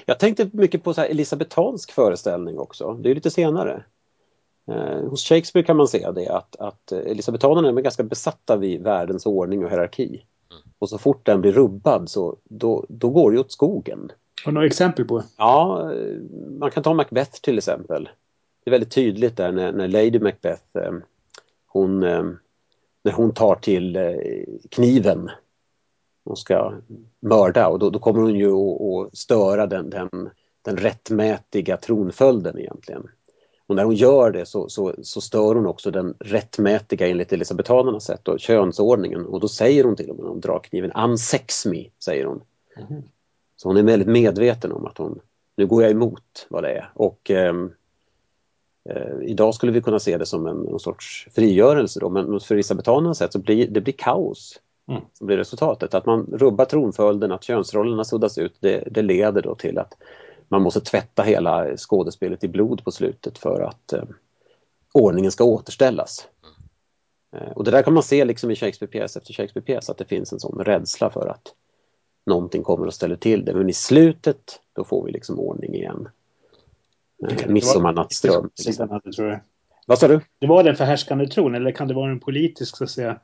[0.05, 2.92] Jag tänkte mycket på så här elisabetansk föreställning också.
[2.92, 3.85] Det är lite senare.
[4.68, 9.27] Eh, hos Shakespeare kan man se det att, att elisabetanerna är ganska besatta vid världens
[9.27, 10.24] ordning och hierarki.
[10.79, 14.12] Och så fort den blir rubbad så då, då går det åt skogen.
[14.44, 15.22] Har du några exempel på?
[15.37, 16.16] Ja, eh,
[16.59, 18.09] man kan ta Macbeth till exempel.
[18.64, 20.92] Det är väldigt tydligt där när, när Lady Macbeth eh,
[21.66, 22.24] hon, eh,
[23.03, 24.14] när hon tar till eh,
[24.70, 25.31] kniven
[26.29, 26.73] och ska
[27.21, 30.09] mörda och då, då kommer hon ju att- störa den, den,
[30.62, 33.09] den rättmätiga tronföljden egentligen.
[33.67, 38.05] Och när hon gör det så, så, så stör hon också den rättmätiga enligt elisabetanernas
[38.05, 41.67] sätt och könsordningen och då säger hon till och med när hon drar kniven unsex
[41.67, 42.41] me, säger hon.
[43.57, 45.21] Så hon är väldigt medveten om att hon,
[45.57, 46.91] nu går jag emot vad det är.
[46.95, 47.73] Och ehm,
[48.91, 52.55] eh, idag skulle vi kunna se det som en, någon sorts frigörelse då, men för
[52.55, 54.61] elisabetanernas sätt så blir det blir kaos.
[54.88, 55.03] Mm.
[55.12, 55.94] Som blir resultatet.
[55.94, 59.94] Att man rubbar tronföljden, att könsrollerna suddas ut, det, det leder då till att
[60.48, 64.05] man måste tvätta hela skådespelet i blod på slutet för att eh,
[64.92, 66.29] ordningen ska återställas.
[67.37, 70.33] Eh, och det där kan man se liksom i Shakespeare-pjäs efter Shakespeare-pjäs att det finns
[70.33, 71.55] en sån rädsla för att
[72.27, 73.55] någonting kommer att ställa till det.
[73.55, 76.09] Men i slutet, då får vi liksom ordning igen.
[77.29, 78.51] Eh, Midsommarnattsdröm
[79.29, 79.40] jag.
[79.87, 80.20] Vad sa du?
[80.38, 83.20] det var den förhärskande tron, eller kan det vara en politisk så att säga,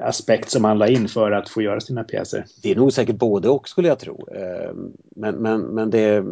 [0.00, 2.46] aspekt som han la in för att få göra sina pjäser?
[2.62, 4.28] Det är nog säkert både och skulle jag tro.
[4.34, 4.74] Eh,
[5.16, 6.24] Men, men, men det,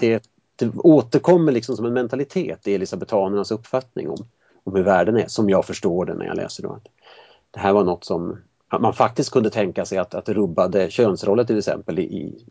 [0.00, 0.22] det,
[0.56, 4.26] det återkommer liksom som en mentalitet i elisabetanernas uppfattning om,
[4.64, 6.80] om hur världen är, som jag förstår det när jag läser då.
[7.50, 8.38] Det här var något som
[8.80, 12.46] man faktiskt kunde tänka sig att, att det rubbade könsroller till exempel i, i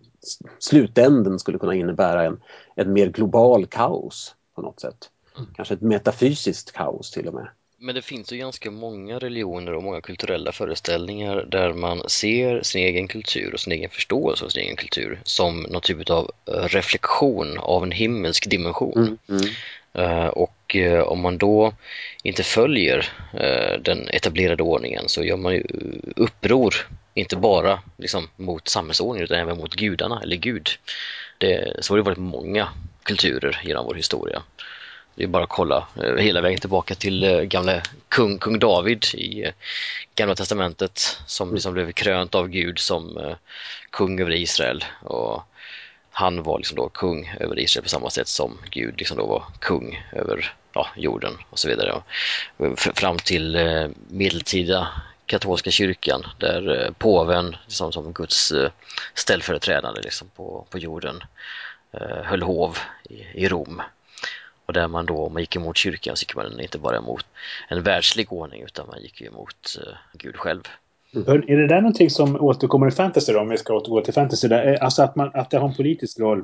[0.60, 2.41] slutänden skulle kunna innebära en,
[2.76, 5.10] en mer global kaos på något sätt.
[5.56, 7.48] Kanske ett metafysiskt kaos till och med.
[7.84, 12.84] Men det finns ju ganska många religioner och många kulturella föreställningar där man ser sin
[12.84, 16.63] egen kultur och sin egen förståelse av sin egen kultur som någon typ av eh,
[16.67, 19.17] reflektion av en himmelsk dimension.
[19.30, 19.44] Mm.
[19.94, 21.74] Eh, Och eh, om man då
[22.24, 23.10] inte följer
[23.82, 25.63] den etablerade ordningen så gör man ju
[26.15, 26.76] uppror,
[27.13, 30.70] inte bara liksom mot samhällsordningen utan även mot gudarna eller Gud.
[31.38, 32.70] Det, så har det varit många
[33.04, 34.44] kulturer genom vår historia.
[35.15, 39.06] Det är bara att kolla eh, hela vägen tillbaka till eh, gamla kung, kung David
[39.13, 39.52] i eh,
[40.15, 43.36] Gamla Testamentet som liksom blev krönt av Gud som
[43.89, 44.86] kung över Israel.
[45.02, 45.43] Och
[46.12, 49.43] han var liksom då kung över Israel på samma sätt som Gud liksom då var
[49.60, 52.02] kung över ja, jorden och så vidare.
[52.78, 53.58] Fram till
[54.10, 54.88] medeltida
[55.26, 58.54] katolska kyrkan där påven som, som Guds
[59.13, 61.24] ställföreträdande liksom, på, på jorden
[62.24, 62.78] höll hov
[63.10, 63.82] i, i Rom.
[64.71, 67.25] Och där man då, om man gick emot kyrkan så gick man inte bara emot
[67.69, 70.62] en världslig ordning utan man gick emot eh, Gud själv.
[71.15, 71.43] Mm.
[71.47, 74.47] Är det där någonting som återkommer i fantasy då, om vi ska återgå till fantasy?
[74.47, 74.84] Där?
[74.84, 76.43] Alltså att, man, att det har en politisk roll,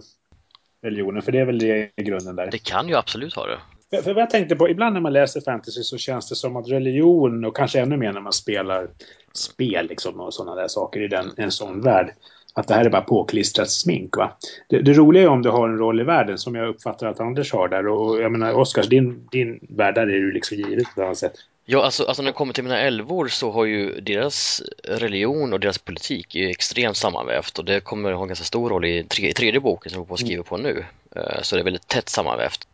[0.84, 2.52] religionen, för det är väl det i grunden där?
[2.52, 3.58] Det kan ju absolut ha det.
[3.90, 6.56] För, för vad jag tänkte på, ibland när man läser fantasy så känns det som
[6.56, 8.88] att religion, och kanske ännu mer när man spelar
[9.34, 12.14] spel liksom, och sådana där saker i den, en sån värld,
[12.58, 14.18] att det här är bara påklistrat smink.
[14.18, 14.38] Va?
[14.68, 17.20] Det, det roliga är om du har en roll i världen som jag uppfattar att
[17.20, 17.88] Anders har där.
[17.88, 21.18] Och jag menar, Oskars, din, din värld där är ju liksom givet på ett annat
[21.18, 21.34] sätt.
[21.66, 25.60] Ja, alltså, alltså när det kommer till mina älvor så har ju deras religion och
[25.60, 29.30] deras politik är extremt sammanvävt och det kommer ha en ganska stor roll i, tre,
[29.30, 30.86] i tredje boken som jag på att skriva på nu.
[31.18, 32.68] Uh, så det är väldigt tätt sammanvävt.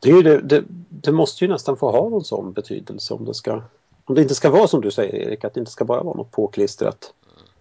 [0.00, 3.34] Det, är det, det, det, måste ju nästan få ha någon sån betydelse om det
[3.34, 3.62] ska
[4.04, 6.16] om det inte ska vara som du säger Erik, att det inte ska bara vara
[6.16, 7.12] något påklistrat.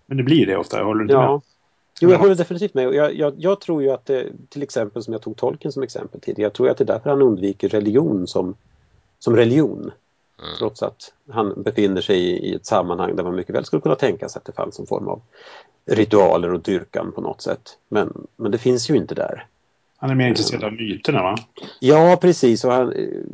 [0.06, 1.32] Men det blir det ofta, håller du inte ja.
[1.32, 1.42] med?
[2.02, 2.94] Jo, jag håller definitivt med.
[2.94, 6.22] Jag, jag, jag, tror ju att det, till exempel som jag tog tolken som exempel
[6.22, 8.56] tidigare, jag tror att det är därför han undviker religion som,
[9.20, 9.92] som religion.
[10.40, 10.58] Mm.
[10.58, 13.96] Trots att han befinner sig i, i, ett sammanhang där man mycket väl skulle kunna
[13.96, 15.22] tänka sig att det fanns en form av
[15.86, 17.78] ritualer och dyrkan på något sätt.
[17.90, 19.46] Men, men det finns ju inte där.
[19.98, 21.36] Han är mer intresserad av myterna va?
[21.80, 22.64] Ja, precis.
[22.64, 22.94] Och han,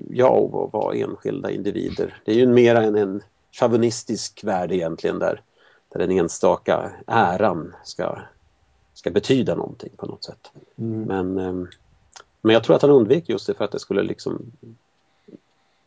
[0.10, 2.22] ja, och vara enskilda individer.
[2.26, 3.22] Det är ju mer en, en
[3.52, 5.42] chauvinistisk värld egentligen där,
[5.94, 8.18] där den enstaka äran ska
[8.94, 10.52] ska betyda någonting på något sätt.
[10.78, 11.02] Mm.
[11.02, 11.68] Men, ehm,
[12.42, 14.52] men jag tror att han undvek just det för att det skulle liksom...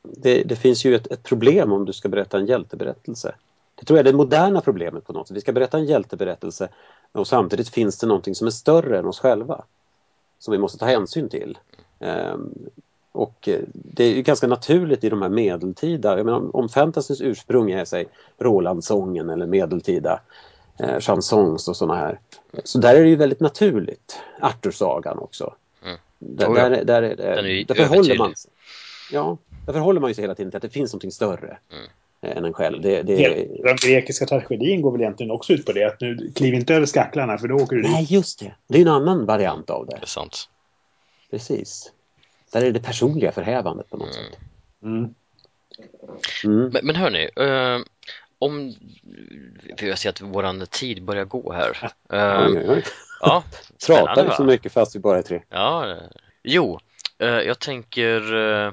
[0.02, 3.34] Det, det finns ju ett, ett, problem om du ska berätta en hjälteberättelse.
[3.74, 5.36] Det tror jag är det moderna problemet på något sätt.
[5.36, 6.68] Vi ska berätta en hjälteberättelse
[7.12, 9.64] och samtidigt finns det någonting som är större än oss själva.
[10.38, 11.58] Som vi måste ta hänsyn till.
[11.98, 12.54] Um,
[13.12, 17.20] och eh, det är ju ganska naturligt i de här medeltida, jag menar, om fantasyns
[17.20, 18.06] ursprung är sig
[18.38, 20.20] Rolandsången eller medeltida
[20.78, 22.20] eh, chansons och sådana här.
[22.64, 24.20] Så där är det ju väldigt naturligt.
[24.40, 25.54] Arthursagan också.
[25.84, 25.96] Mm.
[26.18, 26.68] Där, oh ja.
[26.68, 28.50] där, där, där, där, där förhåller man sig.
[29.12, 31.58] Ja, där förhåller man sig hela tiden till att det finns någonting större.
[31.72, 31.86] Mm
[32.20, 32.82] än en själv.
[32.82, 33.48] Det, det...
[33.62, 35.84] Den grekiska tragedin går väl egentligen också ut på det.
[35.84, 37.90] Att nu kliv inte över skacklarna för då åker du dit.
[37.90, 38.54] Nej, just det.
[38.66, 39.96] Det är en annan variant av det.
[39.96, 40.48] Det är sant.
[41.30, 41.92] Precis.
[42.52, 44.30] Där är det personliga förhävandet på något mm.
[44.30, 44.38] sätt.
[44.82, 45.14] Mm.
[46.44, 46.70] Mm.
[46.72, 47.84] Men, men hörni, uh,
[48.38, 48.74] om,
[49.78, 51.92] för jag ser att våran tid börjar gå här.
[52.12, 52.84] Uh, oj, oj, oj.
[53.20, 53.44] Ja,
[53.86, 55.42] Pratar vi så mycket fast vi bara är tre?
[55.48, 55.96] Ja,
[56.42, 56.80] jo,
[57.22, 58.72] uh, jag tänker uh,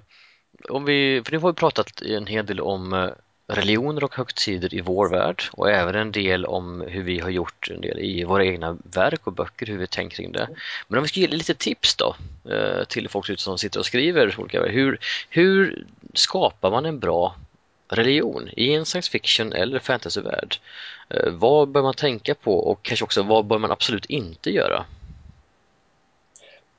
[0.69, 3.11] om vi, för nu har vi pratat en hel del om
[3.47, 7.69] religioner och högtider i vår värld och även en del om hur vi har gjort
[7.71, 10.47] en del i våra egna verk och böcker, hur vi tänker kring det.
[10.87, 12.15] Men om vi ska ge lite tips då
[12.87, 14.99] till folk som sitter och skriver olika hur,
[15.29, 17.35] hur skapar man en bra
[17.95, 20.55] religion i en science fiction eller fantasyvärld.
[21.09, 24.85] Eh, vad bör man tänka på och kanske också vad bör man absolut inte göra?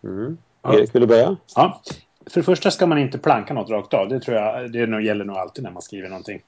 [0.04, 0.38] Mm.
[0.62, 1.36] Erik, vill du börja?
[1.56, 1.82] Ja.
[2.26, 4.08] För det första ska man inte planka något rakt av.
[4.08, 6.42] Det tror jag det nog, gäller nog alltid när man skriver någonting.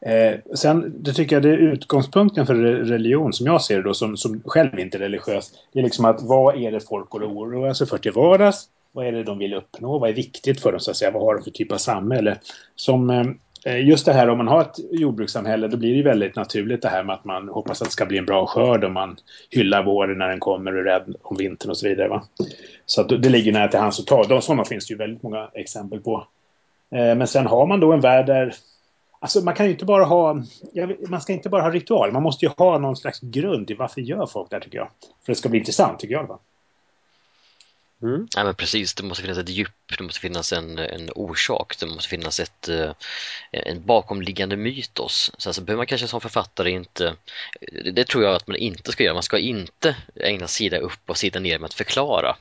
[0.00, 3.94] Eh, sen, det tycker jag det är utgångspunkten för religion som jag ser det då,
[3.94, 5.52] som, som själv inte är religiös.
[5.72, 8.68] Det är liksom att vad är det folk går och oroar sig för till vardags?
[8.92, 9.98] Vad är det de vill uppnå?
[9.98, 11.10] Vad är viktigt för dem så att säga?
[11.10, 12.38] Vad har de för typ av samhälle?
[12.74, 13.24] Som Eh,
[13.64, 16.88] Eh, just det här om man har ett jordbrukssamhälle då blir det väldigt naturligt det
[16.88, 19.16] här med att man hoppas att det ska bli en bra skörd och man
[19.50, 22.08] hyllar våren när den kommer och är rädd om vintern och så vidare.
[22.08, 22.22] Va?
[22.86, 24.24] Så att det ligger nära till hands att ta.
[24.24, 26.26] De, sådana finns det ju väldigt många exempel på.
[26.90, 28.54] Eh, men sen har man då en värld där
[29.22, 30.42] Alltså man kan ju inte bara ha,
[31.08, 34.00] man ska inte bara ha ritual, man måste ju ha någon slags grund i varför
[34.00, 34.88] gör folk det här tycker jag.
[35.24, 36.26] För det ska bli intressant tycker jag.
[36.26, 36.38] Va?
[38.02, 38.28] Mm.
[38.36, 41.86] Ja, men precis, det måste finnas ett djup, det måste finnas en, en orsak, det
[41.86, 42.92] måste finnas ett, eh,
[43.52, 45.24] en bakomliggande mytos.
[45.24, 47.16] Sen så alltså, behöver man kanske som författare inte,
[47.92, 51.16] det tror jag att man inte ska göra, man ska inte ägna sida upp och
[51.16, 52.36] sida ner med att förklara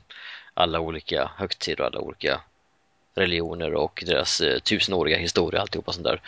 [0.54, 2.41] alla olika högtider och alla olika
[3.15, 6.22] religioner och deras eh, tusenåriga historia alltihopa sånt där.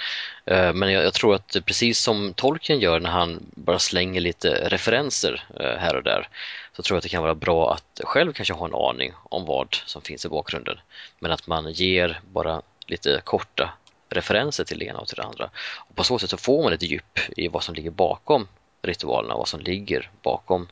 [0.45, 4.69] Eh, men jag, jag, tror att precis som Tolkien gör när han bara slänger lite
[4.69, 6.27] referenser eh, här och där
[6.73, 9.45] så tror jag att det kan vara bra att själv kanske ha en aning om
[9.45, 10.79] vad som finns i bakgrunden.
[11.19, 13.73] Men att man ger bara lite korta
[14.09, 15.49] referenser till det ena och till det andra.
[15.89, 18.47] Och på så sätt så får man ett djup i vad som ligger bakom
[18.81, 20.67] ritualerna, vad som ligger bakom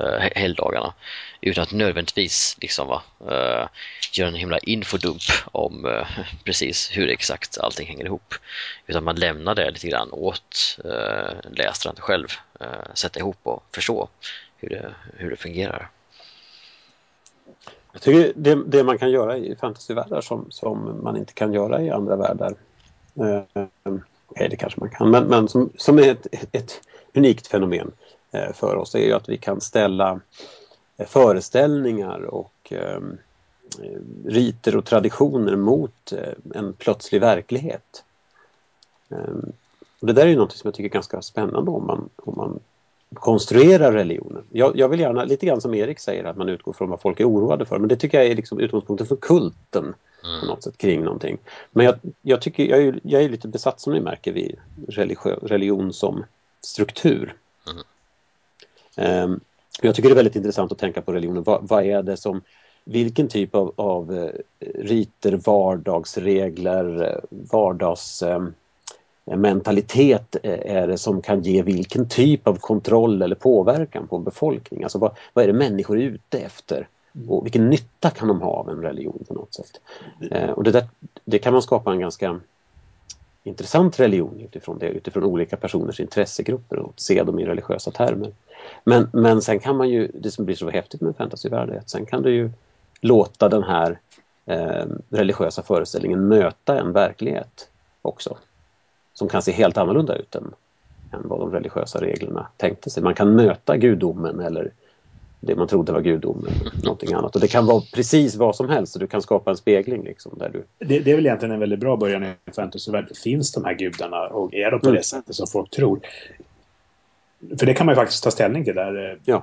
[0.00, 0.92] eh, helgdagarna
[1.40, 3.68] utan att nödvändigtvis liksom, va, eh,
[4.12, 6.06] göra en himla infodump om eh,
[6.44, 8.34] precis hur exakt allting hänger ihop.
[8.86, 12.28] Utan man lämnar det lite grann åt eh, läsaren själv
[12.60, 14.08] eh, sätta ihop och förstå
[14.56, 15.90] hur det, hur det fungerar.
[17.92, 21.82] Jag tycker det, det man kan göra i fantasyvärldar som, som man inte kan göra
[21.82, 22.54] i andra världar
[23.14, 23.94] eh, eh,
[24.28, 26.80] okay, det kanske man kan, men, men som, som är ett, ett
[27.14, 30.20] unikt fenomen eh, Eh, för oss är ju att vi kan ställa
[30.96, 33.18] eh, föreställningar och ehm,
[33.82, 36.12] eh, riter och traditioner mot
[36.54, 38.04] en plötslig verklighet.
[39.08, 39.52] Ehm,
[40.00, 42.34] och det där är ju något som jag tycker är ganska spännande om man, om
[42.36, 42.60] man
[43.14, 44.42] konstruerar religionen.
[44.50, 47.20] Jag, jag, vill gärna, lite grann som Erik säger, att man utgår från vad folk
[47.20, 47.78] är oroade för.
[47.78, 50.40] Men det tycker jag är liksom utgångspunkten för kulten mm.
[50.40, 51.38] på något sätt kring någonting.
[51.70, 54.56] Men jag, jag tycker, jag är, jag är lite besatt som ni märker vid
[54.88, 56.24] religion, religion som
[56.60, 57.34] struktur.
[59.00, 59.30] Mm.
[59.30, 59.40] Um,
[59.82, 61.42] jag tycker det är väldigt intressant att tänka på religionen.
[61.42, 62.42] Vad, vad är det som
[62.84, 64.30] vilken typ av, av uh,
[64.74, 68.22] riter, vardagsregler, uh, vardags...
[68.22, 68.54] Um,
[69.24, 74.82] mentalitet är det som kan ge vilken typ av kontroll eller påverkan på en befolkning?
[74.82, 76.88] Alltså vad, vad är det människor är ute efter?
[77.28, 79.80] Och vilken nytta kan de ha av en religion på något sätt?
[80.30, 80.88] Eh, och det, där,
[81.24, 82.40] det kan man skapa en ganska
[83.44, 88.32] intressant religion utifrån det, utifrån olika personers intressegrupper och se dem i religiösa termer.
[88.84, 91.90] Men, men sen kan man ju, det som blir så häftigt med fantasyvärlden är att
[91.90, 92.50] sen kan du ju
[93.00, 93.98] låta den här
[94.46, 97.68] eh, religiösa föreställningen möta en verklighet
[98.02, 98.38] också
[99.12, 100.54] som kan se helt annorlunda ut än,
[101.12, 103.02] än vad de religiösa reglerna tänkte sig.
[103.02, 104.72] Man kan möta gudomen eller
[105.40, 107.34] det man trodde var gudomen, någonting annat.
[107.34, 110.04] Och det kan vara precis vad som helst du kan skapa en spegling.
[110.04, 110.86] Liksom, där du...
[110.86, 113.14] det, det är väl egentligen en väldigt bra början i fantasyvärlden.
[113.14, 114.96] Finns de här gudarna och är de på mm.
[114.96, 116.00] det sättet som folk tror?
[117.58, 119.18] För det kan man ju faktiskt ta ställning till där.
[119.24, 119.42] Ja,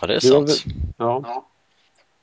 [0.00, 0.64] ja det är sant.
[0.96, 1.44] Ja.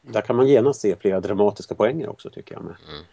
[0.02, 2.63] Där kan man genast se flera dramatiska poänger också tycker jag.
[2.63, 2.76] Med.
[2.89, 3.04] Mm.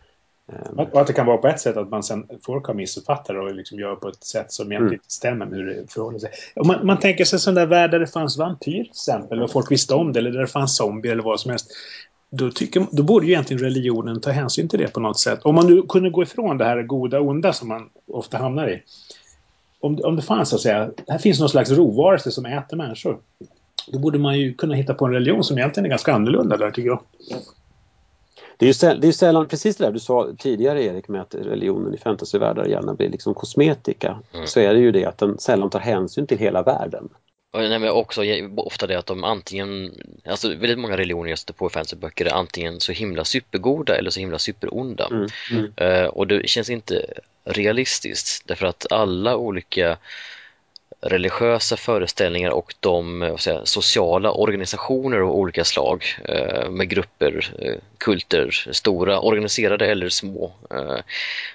[0.48, 0.78] Ehm.
[0.78, 3.54] Och att det kan vara på ett sätt att man sen folk har missuppfattat och
[3.54, 4.94] liksom gör på ett sätt som egentligen mm.
[4.94, 6.30] inte stämmer med hur det förhåller sig.
[6.64, 9.70] Man, man tänker sig sån där värld där det fanns vampyr till exempel och folk
[9.70, 11.70] visste om det eller där det fanns zombier eller vad som helst.
[12.30, 15.40] Då, tycker, då borde ju egentligen religionen ta hänsyn till det på något sätt.
[15.42, 18.68] Om man nu kunde gå ifrån det här goda och onda som man ofta hamnar
[18.68, 18.82] i.
[19.80, 23.18] Om, om det fanns så att säga, här finns någon slags rovarelse som äter människor.
[23.92, 26.70] Då borde man ju kunna hitta på en religion som egentligen är ganska annorlunda där
[26.70, 27.00] tycker jag.
[28.62, 31.20] Det är ju säll, det är sällan, precis det där du sa tidigare Erik med
[31.20, 34.18] att religionen i fantasyvärldar gärna blir liksom kosmetika.
[34.34, 34.46] Mm.
[34.46, 37.08] Så är det ju det att den sällan tar hänsyn till hela världen.
[37.54, 38.22] Nej, men också
[38.56, 39.92] ofta det att de antingen,
[40.26, 44.10] alltså väldigt många religioner jag stöter på i fantasyböcker är antingen så himla supergoda eller
[44.10, 45.08] så himla superonda.
[45.10, 46.02] Mm, mm.
[46.02, 47.04] Uh, och det känns inte
[47.44, 49.96] realistiskt därför att alla olika
[51.00, 57.74] religiösa föreställningar och de eh, säga, sociala organisationer av olika slag eh, med grupper, eh,
[57.98, 60.52] kulter, stora, organiserade eller små,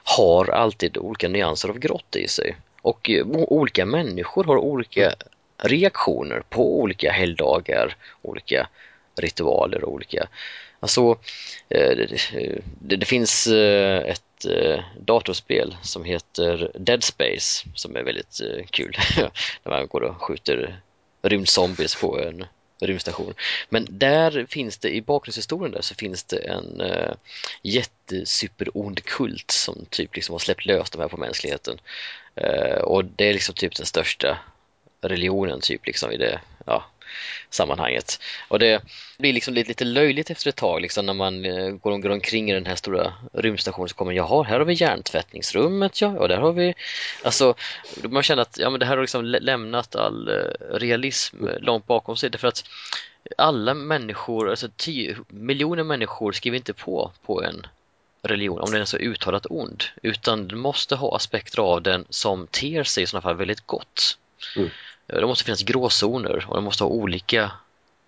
[0.03, 2.55] har alltid olika nyanser av grått i sig.
[2.81, 5.13] Och olika människor har olika
[5.57, 8.67] reaktioner på olika helgdagar, olika
[9.15, 10.27] ritualer och olika
[10.79, 11.17] Alltså,
[11.67, 12.21] det,
[12.79, 18.65] det, det, finns ett ett eh, datorspel som heter Dead Space som är väldigt eh,
[18.69, 18.97] kul.
[19.63, 20.81] När man går och skjuter
[21.21, 22.45] rymdzombies på en
[22.79, 23.33] rymdstation.
[23.69, 27.13] Men där finns det, i bakgrundshistorien där så finns det en eh,
[27.61, 31.79] jättesuperond kult som typ liksom har släppt lös de här på mänskligheten.
[32.35, 34.37] Eh, och det är liksom typ den största
[35.01, 36.85] religionen typ liksom i det, ja,
[37.49, 38.19] sammanhanget.
[38.47, 38.81] Och det
[39.17, 42.51] blir liksom lite, lite löjligt efter ett tag liksom när man eh, går, går omkring
[42.51, 46.37] i den här stora rymdstationen så kommer jaha, här har vi hjärntvättningsrummet ja, och där
[46.37, 46.73] har vi
[47.23, 47.55] alltså
[48.03, 52.17] man känner att ja men det här har liksom lämnat all eh, realism långt bakom
[52.17, 52.63] sig därför att
[53.37, 57.67] alla människor, alltså tio miljoner människor skriver inte på på en
[58.21, 62.47] religion om den är så uttalat ond utan den måste ha aspekter av den som
[62.47, 64.17] ter sig i sådana fall väldigt gott.
[64.55, 64.69] Mm.
[65.07, 67.51] Det måste finnas gråzoner och det måste ha olika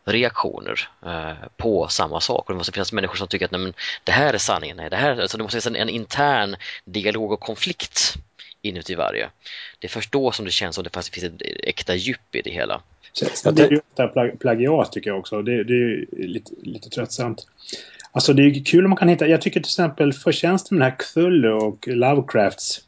[0.06, 2.50] reaktioner eh, på samma sak.
[2.50, 4.78] Och det måste finnas människor som tycker att nej, men, det här är sanningen.
[4.78, 8.16] Nej, det, här, alltså, det måste finnas en, en intern dialog och konflikt
[8.62, 9.30] inuti varje.
[9.80, 12.52] Det är först då som det känns som det finns ett äkta djup i det
[12.52, 12.82] hela.
[13.14, 15.42] Så det är ju plag plagiat tycker jag också.
[15.42, 17.48] Det, det är lite, lite tröttsamt.
[18.12, 20.92] Alltså det är kul om man kan hitta, jag tycker till exempel förtjänsten med den
[20.92, 22.82] här Cthulhu och Lovecrafts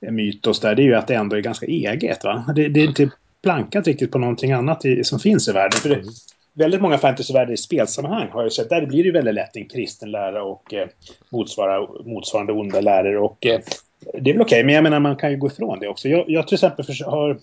[0.00, 2.24] mytos där, det är ju att det ändå är ganska eget.
[2.24, 2.44] Va?
[2.54, 3.10] Det, det är inte
[3.42, 5.80] plankat riktigt på någonting annat i, som finns i världen.
[5.80, 6.08] För det, mm.
[6.54, 10.10] väldigt många fantasyvärldar i spelsammanhang har ju sett, där blir det väldigt lätt en kristen
[10.10, 10.88] lära och eh,
[11.30, 13.18] motsvara, motsvarande onda lärare.
[13.18, 13.60] Och eh,
[14.20, 16.08] det är väl okej, okay, men jag menar man kan ju gå ifrån det också.
[16.08, 17.38] Jag, jag till exempel har,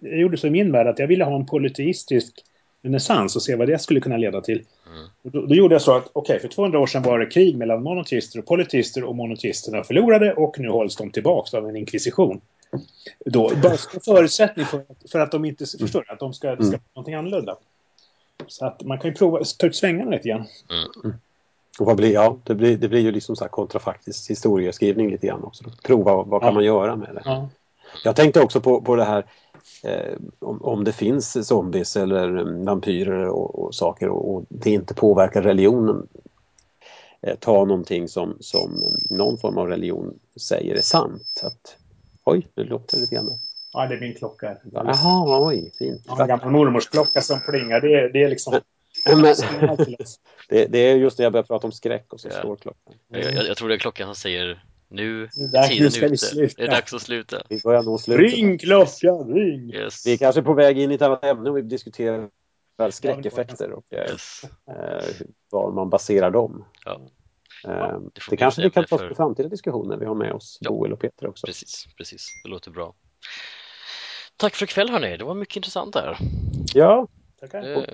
[0.00, 2.44] jag gjorde så i min värld att jag ville ha en polyteistisk
[2.82, 4.56] renässans och se vad det skulle kunna leda till.
[4.86, 5.08] Mm.
[5.22, 7.56] Då, då, gjorde jag så att, okej, okay, för 200 år sedan var det krig
[7.56, 12.40] mellan monoteister och polyteister och monoteisterna förlorade och nu hålls de tillbaka av en inkvisition
[13.24, 15.86] då, bara förutsättning för, för att de inte mm.
[15.86, 16.80] förstår att de ska, ska mm.
[16.94, 17.56] någonting annorlunda.
[18.46, 20.46] Så att man kan ju prova, ta ut svängarna lite grann.
[21.04, 21.16] Mm.
[21.78, 25.26] Och vad blir, ja, det blir, det blir ju liksom så här kontrafaktisk historieskrivning lite
[25.26, 25.64] grann också.
[25.82, 26.54] Prova vad kan Ja.
[26.54, 27.22] man göra med det.
[27.24, 27.48] Ja.
[28.04, 29.24] Jag tänkte också på, på det här
[29.82, 34.70] eh, om, om det finns zombies eller mm, vampyrer och, och saker och, och det
[34.70, 36.08] inte påverkar religionen.
[37.20, 41.40] Eh, ta någonting som, som någon form av religion säger är sant.
[41.42, 41.76] Att,
[42.28, 43.30] oj, nu låter det lite grann.
[43.72, 44.56] ja, det är min klocka.
[44.72, 46.02] Jaha, oj, fint.
[46.06, 47.80] Ja, en gammal mormors klocka som plingar.
[47.80, 48.60] Det är, det är liksom...
[49.06, 49.22] Men,
[50.48, 52.40] det det, är just när jag börjar prata om skräck och så Ja.
[52.40, 52.94] slår klockan.
[53.08, 56.06] Jag, jag, jag tror det är klockan som säger nu är är dags, tiden nu
[56.06, 56.16] ute.
[56.16, 56.54] sluta.
[56.56, 57.42] Det är dags att sluta.
[57.48, 58.32] Vi börjar nå slutet.
[58.32, 59.74] Ring klockan, ring!
[59.74, 60.06] Yes.
[60.06, 62.28] Vi är kanske på väg in i ett annat ämne och vi diskuterar
[62.90, 64.42] skräckeffekter och eh, yes.
[64.68, 66.64] eh, var man baserar dem.
[66.84, 67.00] Ja,
[67.64, 69.96] Eh, det det, får bli kanske ett vi kan ta för- för framtida diskussioner.
[69.96, 70.70] Vi har med oss Ja.
[70.70, 71.46] Boel och Peter också.
[71.46, 72.38] precis, precis.
[72.42, 72.94] Det låter bra.
[74.36, 76.18] Tack för ikväll hörni, det var mycket intressant där.
[76.74, 77.08] Ja,
[77.40, 77.76] Tackar.
[77.76, 77.84] Eh,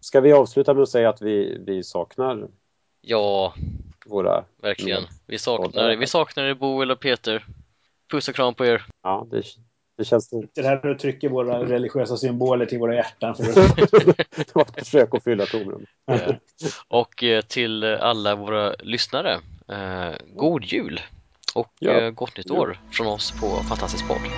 [0.00, 2.48] ska vi avsluta med att säga att vi, vi saknar
[3.00, 3.54] Ja,
[4.06, 4.44] våra...
[4.62, 5.02] verkligen.
[5.26, 7.46] Vi saknar, vi saknar er Boel och Peter.
[8.10, 8.86] Puss och kram på er.
[9.02, 9.42] Ja, det,
[9.98, 10.30] det känns...
[10.54, 13.34] Det här och trycker våra religiösa symboler till våra hjärtan.
[13.34, 15.86] För det var ett försök att fylla tomrum.
[16.88, 21.00] Och eh, till alla våra lyssnare, eh, god jul
[21.54, 21.92] och Ja.
[21.92, 24.28] eh, gott nytt år från oss på Fantastisk podd.